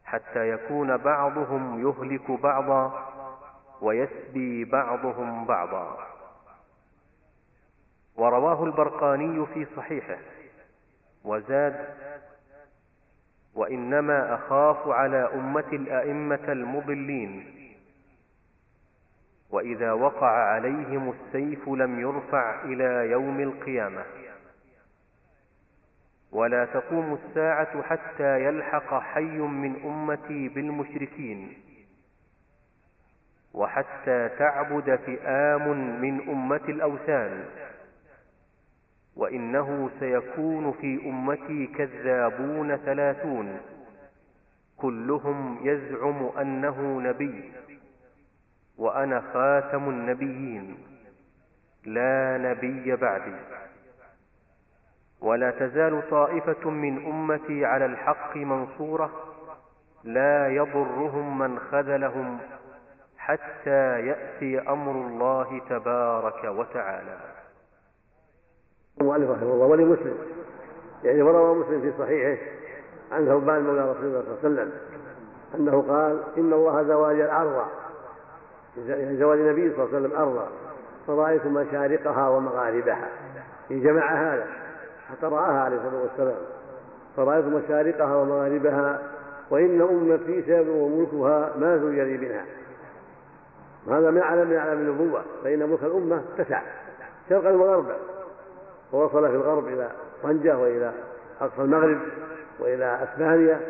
[0.04, 3.08] حتى يكون بعضهم يهلك بعضا
[3.80, 5.98] ويسبي بعضهم بعضا.
[8.16, 10.18] ورواه البرقاني في صحيحه.
[11.24, 11.94] وزاد
[13.54, 17.54] وإنما أخاف على أمة الأئمة المضلين.
[19.50, 24.04] وإذا وقع عليهم السيف لم يرفع إلى يوم القيامة.
[26.32, 31.67] ولا تقوم الساعة حتى يلحق حي من أمتي بالمشركين.
[33.54, 37.44] وحتى تعبد فئام من أمة الأوثان
[39.16, 43.60] وإنه سيكون في أمتي كذابون ثلاثون
[44.76, 47.52] كلهم يزعم أنه نبي
[48.78, 50.76] وأنا خاتم النبيين
[51.84, 53.36] لا نبي بعدي.
[55.20, 59.10] ولا تزال طائفة من أمتي على الحق منصورة
[60.04, 62.38] لا يضرهم من خذلهم
[63.28, 67.18] حتى يأتي أمر الله تبارك وتعالى.
[69.00, 70.18] المؤلف رحمه الله ولمسلم
[71.04, 72.42] يعني وروى مسلم في صحيحه
[73.12, 74.72] عن ثوبان مولى رسول الله صلى الله عليه وسلم
[75.54, 77.18] أنه قال إن الله زواج
[78.88, 80.48] يعني زواج النبي صلى الله عليه وسلم ارضا
[81.06, 83.08] فرأيت مشارقها ومغاربها.
[83.70, 84.46] يعني جمع هذا
[85.10, 86.38] حتى رآها عليه الصلاة والسلام.
[87.16, 89.02] فرأيت مشارقها ومغاربها
[89.50, 92.44] وإن أمتي سيبلغ ملكها ما زوج لي منها.
[93.88, 96.62] وهذا من علم من علم النبوة فإن ملك الأمة اتسع
[97.28, 97.96] شرقا وغربا
[98.92, 99.90] ووصل في الغرب إلى
[100.22, 100.92] طنجة وإلى
[101.40, 101.98] أقصى المغرب
[102.60, 103.60] وإلى أسبانيا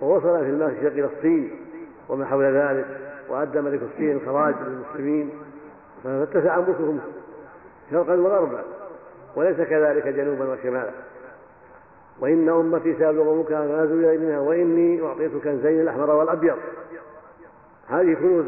[0.00, 1.60] ووصل في المشرق إلى الصين
[2.08, 2.86] وما حول ذلك
[3.28, 5.30] وأدى ملك الصين الخراج للمسلمين
[6.04, 7.00] فاتسع ملكهم
[7.90, 8.62] شرقا وغربا
[9.36, 10.90] وليس كذلك جنوبا وشمالا.
[12.20, 16.56] وإن أمتي سيبلغ ملكها ما زوج منها وإني أعطيت كنزين الأحمر والأبيض.
[17.88, 18.44] هذه كنوز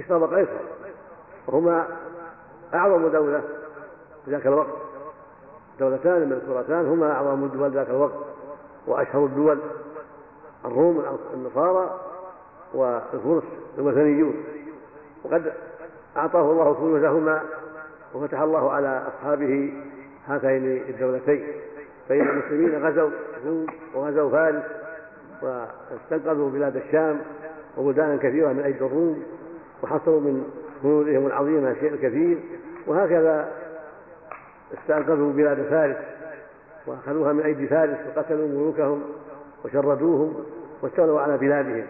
[0.00, 0.60] كسرى وقيصر
[1.46, 1.86] وهما
[2.74, 3.42] أعظم دولة
[4.24, 4.74] في ذاك الوقت.
[5.80, 8.14] دولتان مذكورتان هما أعظم الدول ذاك الوقت.
[8.86, 9.58] وأشهر الدول
[10.64, 12.00] الروم النصارى
[12.74, 13.42] والفرس
[13.78, 14.34] الوثنيون
[15.24, 15.52] وقد
[16.16, 17.42] أعطاه الله كنوزهما
[18.14, 19.72] وفتح الله على أصحابه
[20.26, 21.46] هاتين الدولتين.
[22.08, 24.62] فإن المسلمين غزوا الروم وغزوا فارس
[25.42, 27.20] واستنقذوا بلاد الشام
[27.76, 29.22] وبلدانا كثيرة من أيدي الروم.
[29.82, 30.44] وحصلوا من
[30.82, 32.38] كنوزهم العظيمة شيء كثير
[32.86, 33.52] وهكذا
[34.74, 35.96] استنقذوا بلاد فارس
[36.86, 39.02] وأخذوها من أيدي فارس وقتلوا ملوكهم
[39.64, 40.44] وشردوهم
[40.82, 41.86] واستولوا على بلادهم.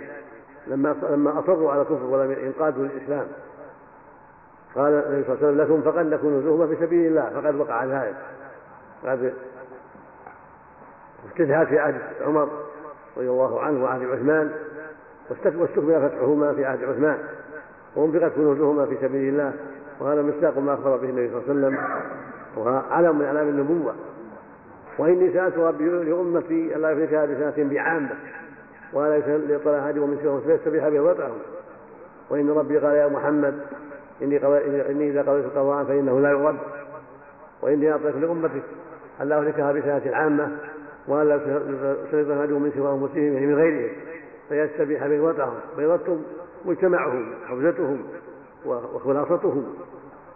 [0.66, 3.26] لما لما أصروا على الكفر ولم ينقادوا للإسلام.
[4.74, 7.40] قال النبي صلى الله عليه وسلم لكم فقد نكون نزوهما في سبيل الله.
[7.40, 8.16] فقد وقع ذلك
[9.04, 9.32] قد
[11.26, 12.48] افتتحت في عهد عمر
[13.16, 14.52] رضي الله عنه وعهد عثمان
[15.30, 17.18] واستكمل فتحهما في عهد عثمان.
[17.98, 19.52] وانفقت كنوزهما في سبيل الله
[20.00, 21.78] وهذا مصداق ما أخبر به النبي صلى الله عليه وسلم
[22.56, 23.94] وهو علم من اعلام النبوة.
[24.98, 28.10] وإني سألت ربي لأمتي الا يفلتها بسنه بعامة
[28.92, 31.32] ولا يطلع احد من سواه فيستبيح به وطعه
[32.30, 33.60] وإن ربي قال يا محمد
[34.22, 34.46] إني
[34.90, 36.58] إني إذا قضيت قضاء فإنه لا يرد.
[37.62, 38.62] وإني أعطيت لامتك
[39.20, 40.48] الا اهلكها بسنه عامة
[41.08, 41.34] وألا
[42.12, 43.90] يسلط أحد من سوى أنفسهم يعني من غيرهم.
[44.48, 46.22] فيستبيح بيضتهم بيضتهم
[46.64, 48.02] مجتمعهم حوزتهم
[48.66, 49.74] وخلاصتهم.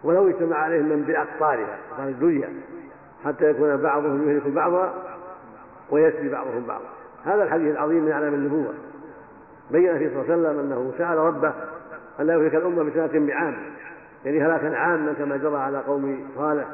[0.05, 2.49] ولو اجتمع عليهم من بأقطارها أقطار الدنيا
[3.25, 4.95] حتى يكون بعضهم يهلك بعضا
[5.91, 6.85] ويسبي بعضهم بعضا.
[7.25, 8.75] هذا الحديث العظيم من أعلام النبوة.
[9.71, 11.53] بين فيه صلى الله عليه وسلم أنه سأل ربه
[12.21, 13.55] أن لا يهلك الأمة بسنة بعام.
[14.25, 16.67] يعني هلاكا عاما كما جرى على قوم صالح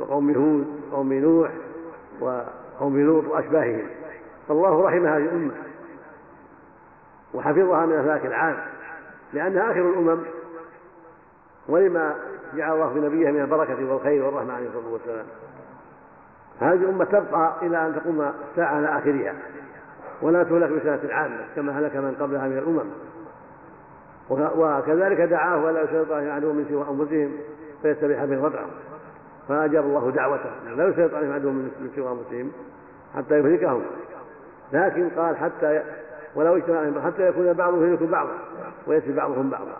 [0.00, 1.50] وقوم هود وقوم نوح
[2.20, 3.86] وقوم لوط وأشباههم.
[4.48, 5.52] فالله رحم هذه الأمة
[7.34, 8.56] وحفظها من أهلاك العام.
[9.32, 10.18] لأنها آخر الأمم
[11.68, 12.14] ولما
[12.54, 15.26] جعل الله في نبيه من البركة والخير والرحمة عليه الصلاة والسلام
[16.60, 19.34] هذه الأمة تبقى إلى أن تقوم الساعة على آخرها
[20.22, 22.90] ولا تهلك بسنة عامة كما هلك من قبلها من الأمم.
[24.30, 27.32] وكذلك دعاه ولا يسلط عليهم عدو من سوى أنفسهم
[27.82, 28.70] فيستبيح بهم وضعهم
[29.48, 32.52] فأجاب الله دعوته لا يسلط عليهم عدو من سوى أنفسهم
[33.16, 33.82] حتى يهلكهم.
[34.72, 35.82] لكن قال حتى
[36.34, 38.32] ولو اجتمع حتى يكون بعضهم يهلك بعضا.
[38.86, 39.76] ويسري بعضهم بعضا.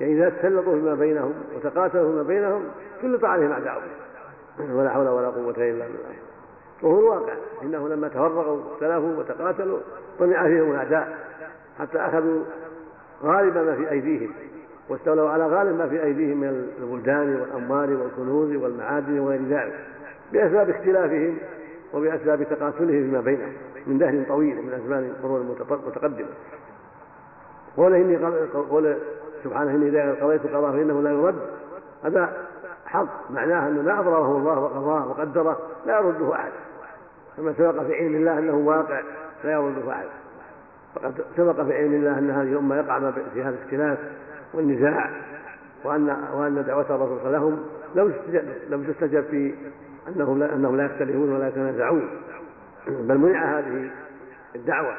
[0.00, 2.62] يعني إذا تسلطوا فيما بينهم وتقاتلوا فيما بينهم
[3.02, 3.88] سلط عليهم اعداؤهم
[4.70, 6.16] ولا حول ولا قوة إلا بالله.
[6.82, 7.34] وهو الواقع.
[7.62, 9.78] إنه لما تفرقوا واختلفوا وتقاتلوا
[10.18, 11.18] طمع فيهم الأعداء
[11.78, 12.44] حتى أخذوا
[13.22, 14.30] غالب ما في أيديهم
[14.88, 19.74] واستولوا على غالب ما في أيديهم من البلدان والأموال والكنوز والمعادن وغير ذلك
[20.32, 21.38] بأسباب اختلافهم
[21.94, 23.52] وبأسباب تقاتلهم فيما بينهم
[23.86, 26.28] من دهر طويل من أزمان القرون المتقدمة
[27.76, 28.16] قول إني
[28.70, 28.96] قول
[29.44, 31.38] سبحانه إني إذا قضيت قضاء فإنه لا يرد.
[32.04, 32.32] هذا
[32.86, 33.30] حق.
[33.30, 36.52] معناه أن ما أضره الله وقضاه وقدره لا يرده أحد.
[37.36, 39.00] كما سبق في علم الله أنه واقع
[39.44, 40.06] لا يرده أحد.
[40.94, 43.98] فقد سبق في علم الله أن هذه الأمة يقع في هذا الاختلاف
[44.54, 45.10] والنزاع
[45.84, 47.62] وأن وأن دعوة الرسول لهم
[47.94, 48.14] لم
[48.68, 49.54] لم تستجب في
[50.08, 52.08] أنهم لا أنهم لا يختلفون ولا يتنازعون.
[52.86, 53.90] بل منع هذه
[54.54, 54.94] الدعوة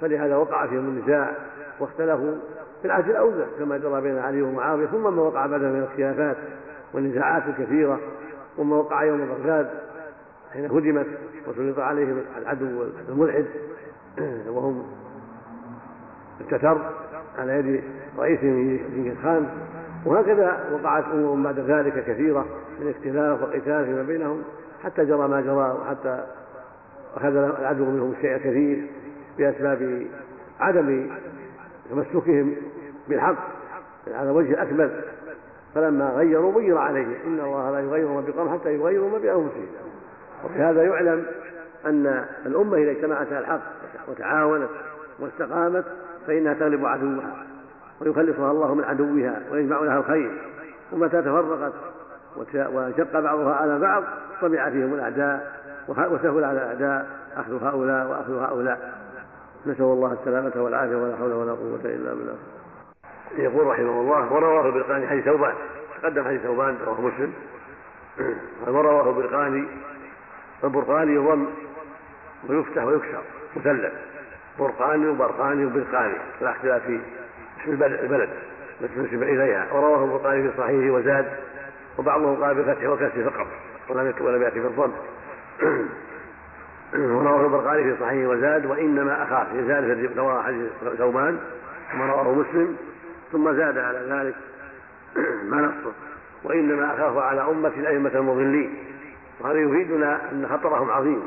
[0.00, 1.36] فلهذا وقع فيهم النزاع.
[1.82, 2.34] واختلفوا
[2.80, 6.36] في العهد الأول كما جرى بين علي ومعاوية ثم ما وقع بعدها من الخلافات
[6.94, 8.00] والنزاعات الكثيرة
[8.56, 9.70] ثم وقع يوم بغداد
[10.52, 11.06] حين هدمت
[11.48, 13.44] وسلط عليهم العدو الملحد
[14.54, 14.82] وهم
[16.40, 16.78] التتر
[17.38, 17.82] على يد
[18.18, 19.48] رئيسهم جنكيز خان.
[20.06, 22.46] وهكذا وقعت امور بعد ذلك كثيرة
[22.80, 24.42] من اختلاف وقتال فيما بينهم
[24.84, 26.24] حتى جرى ما جرى وحتى
[27.16, 28.86] أخذ العدو منهم الشيء الكثير
[29.38, 30.06] بأسباب
[30.60, 31.10] عدم
[31.92, 32.56] تمسكهم
[33.08, 33.36] بالحق
[34.14, 34.90] على وجه الأكمل.
[35.74, 37.14] فلما غيروا غير عليهم.
[37.26, 39.66] إن الله لا يغير ما بقوم حتى يغيروا ما بأنفسهم.
[40.44, 41.26] وبهذا يعلم
[41.86, 43.60] أن الأمة إذا اجتمعت على الحق
[44.08, 44.70] وتعاونت
[45.18, 45.84] واستقامت
[46.26, 47.36] فإنها تغلب عدوها
[48.00, 50.30] ويخلصها الله من عدوها ويجمع لها الخير.
[50.92, 51.72] ومتى تفرقت
[52.36, 54.04] وشق بعضها على بعض
[54.40, 59.01] طمع فيهم الأعداء وسهل على الأعداء أخذ هؤلاء وأخذ هؤلاء.
[59.66, 62.36] نسأل الله السلامة والعافية ولا حول ولا قوة إلا بالله.
[63.36, 65.54] يقول رحمه الله ورواه البرقاني حديث ثوبان
[66.02, 67.32] تقدم حديث ثوبان رواه مسلم.
[68.66, 69.64] ورواه البرقاني
[70.64, 71.46] البرقاني يضم
[72.48, 73.22] ويفتح ويكسر
[73.56, 73.92] مثلث.
[74.58, 77.00] برقاني وبرقاني وبرقاني لا اختلاف في
[77.62, 78.28] اسم البلد
[78.80, 79.72] التي نسب إليها.
[79.72, 81.26] ورواه البرقاني في صحيحه وزاد
[81.98, 83.46] وبعضهم قال بالفتح والكسر فقط
[84.20, 84.92] ولم يأتي بالضم.
[86.94, 91.38] ورواه البرقاني في صحيح وزاد وإنما اخاف يزاد في رواه حديث ثوبان
[91.92, 92.76] ثم رواه مسلم.
[93.32, 94.34] ثم زاد على ذلك
[95.50, 95.92] ما نصه
[96.44, 98.74] وإنما اخاف على أمة الأئمة المضلين.
[99.40, 101.22] وهذا يفيدنا أن خطرهم عظيم.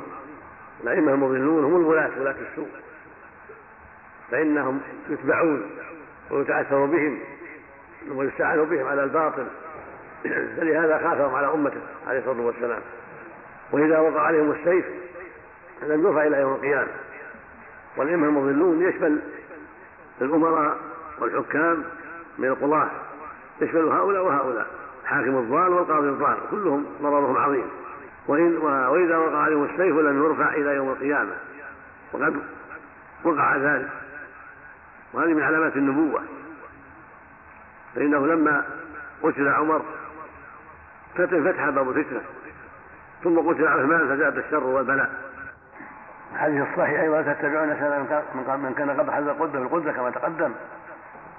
[0.83, 2.69] الأئمة المضلون هم الولاة ولاة السوء.
[4.31, 5.65] فإنهم يتبعون
[6.31, 7.19] ويتأثر بهم
[8.11, 9.45] ويستعان بهم على الباطل.
[10.57, 12.81] فلهذا خافهم على أمته عليه الصلاة والسلام.
[13.71, 14.85] وإذا وقع عليهم السيف
[15.83, 16.91] لم يرفع إلى يوم القيامة.
[17.97, 19.19] والأئمة المضلون يشمل
[20.21, 20.77] الأمراء
[21.19, 21.83] والحكام
[22.37, 22.89] من القضاة.
[23.61, 24.67] يشمل هؤلاء وهؤلاء.
[25.03, 26.37] الحاكم الضال والقاضي الضال.
[26.51, 27.69] كلهم ضررهم عظيم.
[28.27, 31.35] وإن وإذا وقع عليهم السيف لم يرفع إلى يوم القيامة.
[32.13, 32.35] وقد
[33.23, 33.89] وقع ذلك.
[35.13, 36.21] وهذه من علامات النبوة.
[37.95, 38.65] فإنه لما
[39.23, 39.81] قتل عمر
[41.15, 42.21] فتح باب الفتنة.
[43.23, 45.24] ثم قتل عثمان فزاد الشر والبلاء.
[46.33, 48.23] الحديث الصحيح أيضا تتبعون سنة
[48.55, 50.53] من كان قبل حذر القدة بالقدة كما تقدم.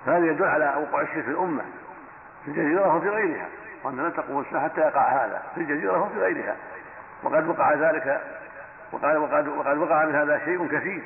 [0.06, 1.62] فهذا يدل على وقوع الشرك في الأمة.
[2.44, 3.46] في الجزيرة وفي غيرها.
[3.84, 5.42] وأن لا تقوم الساعة حتى يقع هذا.
[5.54, 6.56] في الجزيرة وفي غيرها.
[7.22, 8.20] وقد وقع ذلك
[8.92, 11.02] وقد وقد وقد وقع من هذا شيء كثير.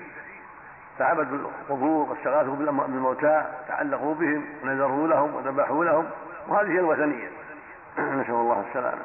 [0.98, 6.06] فعبدوا القبور واستغاثوا بالموتى تعلقوا بهم ونذروا لهم وذبحوا لهم.
[6.48, 7.28] وهذه هي الوثنية.
[7.98, 9.02] نسأل الله السلامة.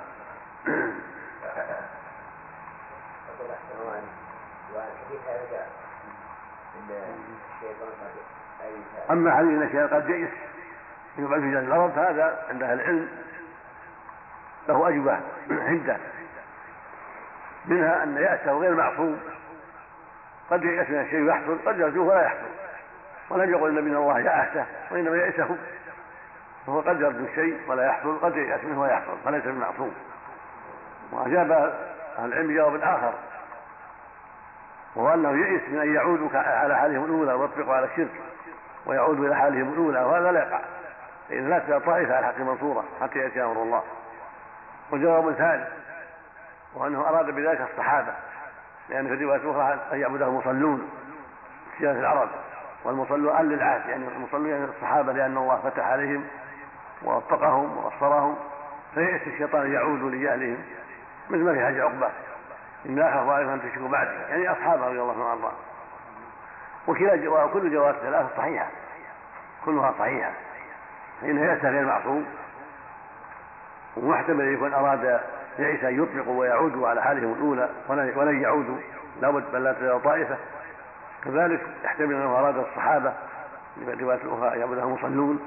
[9.11, 10.09] أما حديث أن الشيطان قد
[11.17, 13.09] يبعد في الأرض فهذا عند أهل العلم
[14.67, 15.19] له أجوبة
[15.51, 15.97] عدة.
[17.65, 19.19] منها أن يأسه غير معصوم.
[20.49, 22.49] قد يأس من الشيء يحصل قد يرجوه ولا يحصل.
[23.29, 25.57] ولم يقل النبي ان الله يأسه وإنما يأسه
[26.67, 29.93] فهو قد يرجو الشيء ولا يحصل قد يأس منه ويحصل فليس بمعصوم
[31.11, 31.51] وأجاب
[32.19, 33.13] أهل العلم جواب آخر.
[34.95, 38.21] وهو أنه يئس من أن يعودوا على حالهم الأولى ويطبقوا على الشرك
[38.85, 40.59] ويعودوا إلى حالهم الأولى وهذا لا يقع.
[41.29, 43.83] فإن لا طائفة على الحق منصورة حتى يأتي أمر الله.
[44.91, 45.67] وجواب ثالث
[46.75, 48.13] وأنه أراد بذلك الصحابة
[48.89, 50.89] لأن في الرواية الأخرى أن يعبده المصلون
[51.77, 52.29] في العرب.
[52.83, 56.23] والمصلون أهل للعهد يعني المصلون يعني الصحابة لأن الله فتح عليهم
[57.03, 58.35] ووفقهم وبصرهم
[58.93, 60.57] فيأس الشيطان يعودوا لجهلهم
[61.29, 62.09] مثل ما في حج عقبة.
[62.89, 65.53] إن آخر طائفة أن تشركوا بعدي يعني أصحابه رضي الله عنهم وأرضاهم.
[66.87, 68.67] وكلا وكل جواب ثلاثة صحيحة.
[69.65, 70.31] كلها صحيحة.
[71.21, 72.25] فإن يأس غير معصوم.
[73.97, 75.21] ومحتمل يكون أراد
[75.59, 77.69] يئس أن يطلقوا ويعودوا على حالهم الأولى
[78.15, 78.77] ولن يعودوا
[79.21, 80.37] لابد بل لا تزال طائفة.
[81.23, 83.13] كذلك يحتمل أنه أراد الصحابة
[83.87, 85.39] رواية أخرى يعبدهم مصلون.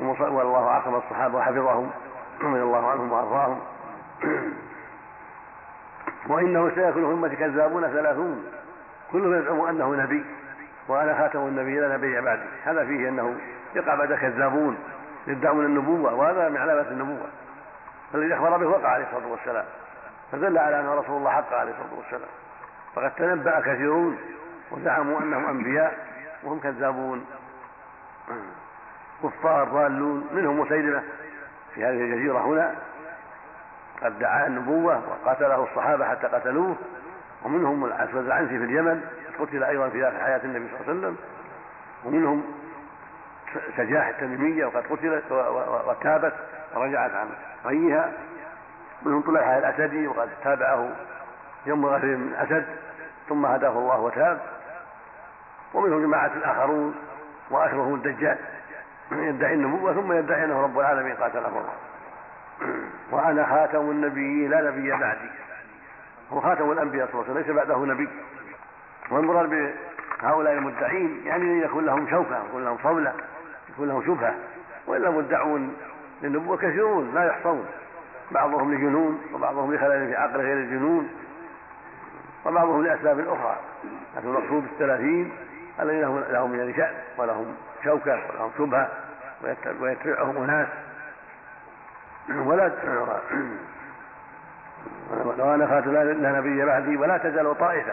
[0.00, 1.90] والله عاقب الصحابة وحفظهم
[2.42, 3.60] رضي الله عنهم وأرضاهم.
[6.26, 8.44] وإنه سيكون في أمتي كذابون ثلاثون.
[9.12, 10.24] كلهم يزعم أنه نبي.
[10.88, 12.42] وأنا خاتم النبي لا نبي بعدي.
[12.64, 13.36] هذا فيه أنه
[13.74, 14.78] يقع بعد كذابون
[15.26, 17.26] يدعون النبوة وهذا من علامات النبوة.
[18.12, 19.64] فالذي أخبر به وقع عليه الصلاة والسلام.
[20.32, 22.30] فدل على أن رسول الله حق عليه الصلاة والسلام.
[22.94, 24.18] فقد تنبأ كثيرون
[24.70, 25.98] وزعموا أنهم أنبياء
[26.44, 27.26] وهم كذابون.
[29.22, 31.02] كفار ضالون منهم مسيلمة.
[31.74, 32.74] في هذه الجزيرة هنا
[34.02, 36.76] قد دعا النبوة وقاتله الصحابة حتى قتلوه
[37.44, 39.00] ومنهم الأسود العنسي في اليمن
[39.40, 41.16] قتل أيضا في آخر حياة النبي صلى الله عليه وسلم
[42.04, 42.44] ومنهم
[43.76, 45.24] سجاح التميمية وقد قتلت
[45.86, 46.32] وتابت
[46.74, 47.28] ورجعت عن
[47.64, 48.12] غيها
[49.02, 50.88] منهم طليحة الأسدي وقد تابعه
[51.66, 52.64] يوم غفير من أسد
[53.28, 54.40] ثم هداه الله وتاب
[55.74, 56.94] ومنهم جماعة الآخرون
[57.50, 58.38] وأشرفهم الدجال
[59.12, 61.72] يدعي النبوة ثم يدعي أنه رب العالمين قاتله الله.
[63.10, 65.30] وأنا خاتم النبيين لا نبي بعدي.
[66.32, 68.08] هو خاتم الأنبياء صلى الله عليه وسلم ليس بعده نبي.
[69.10, 69.72] والمراد
[70.22, 73.12] بهؤلاء المدعين يعني أن يكون لهم شوكة يكون لهم صولة
[73.70, 74.34] يكون لهم شبهة.
[74.86, 75.76] وإلا مدعون
[76.22, 77.66] للنبوة كثيرون لا يحصون
[78.30, 81.08] بعضهم لجنون وبعضهم لخلل في عقل غير الجنون
[82.46, 83.56] وبعضهم لأسباب أخرى.
[84.16, 85.32] لكن المقصود الثلاثين
[85.80, 88.88] الذين لهم من شأن ولهم شوكة ولهم شبهة
[89.80, 90.68] ويتبعهم أناس
[92.30, 92.70] ولا
[95.38, 97.92] لو أنا خاتم لا نبي بعدي ولا تزال طائفة.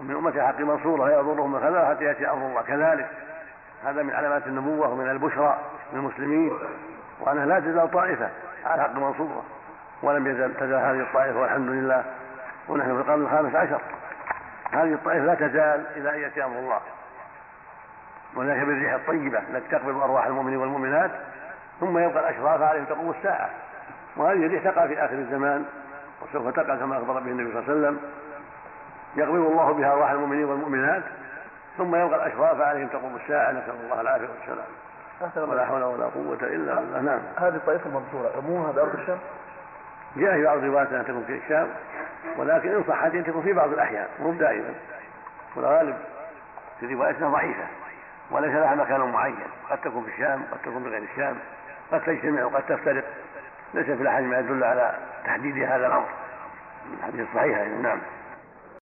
[0.00, 3.06] ومن أمة حق منصورة لا يضرهم من خذلها حتى يأتي أمر الله كذلك.
[3.84, 5.58] هذا من علامات النبوة ومن البشرى
[5.92, 6.52] للمسلمين
[7.20, 8.28] وأنها لا تزال طائفة
[8.64, 9.44] على حق منصورة.
[10.02, 12.04] ولم يزل تزال هذه الطائفة والحمد لله.
[12.68, 13.80] ونحن في القرن الخامس عشر.
[14.72, 16.80] هذه الطائفة لا تزال إلى أن يأتي أمر الله.
[18.36, 21.10] وذلك بالريح الطيبة التي تقبل أرواح المؤمنين والمؤمنات.
[21.80, 23.50] ثم يبقى الأشراف عليهم تقوم الساعة.
[24.16, 25.64] وهذه الريح تقع في آخر الزمان
[26.22, 28.00] وسوف تقع كما أخبر به النبي صلى الله عليه وسلم.
[29.16, 31.02] يقبض الله بها أرواح المؤمنين والمؤمنات
[31.78, 33.52] ثم يبقى الأشراف عليهم تقوم الساعة.
[33.52, 34.66] نسأل الله العافية والسلام.
[35.36, 37.00] ولا حول ولا قوة إلا بالله.
[37.00, 37.20] نعم.
[37.36, 39.18] هذه الطائفة المنصورة عمومها بأرض الشام؟
[40.16, 41.68] جاء في بعض الروايات أنها تكون في الشام
[42.36, 44.74] ولكن إن صحت أن تكون في بعض الأحيان مو دائما.
[45.56, 45.96] والغالب
[46.80, 47.64] في روايتنا ضعيفة
[48.30, 49.36] وليس لها مكان معين.
[49.70, 51.36] قد تكون في الشام قد تكون بغير الشام.
[51.92, 53.04] قد تجتمع وقد تفترق.
[53.74, 56.08] ليس في الأحاديث ما يدل على تحديد هذا الأمر.
[56.98, 57.98] الحديث الصحيح نعم.